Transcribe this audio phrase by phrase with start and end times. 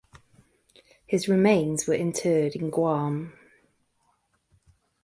[1.05, 3.33] His remains were interred in Guam.